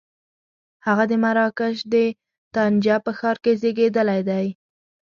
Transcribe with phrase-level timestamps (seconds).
[0.85, 1.95] هغه د مراکش د
[2.55, 4.45] طنجه په ښار کې زېږېدلی دی.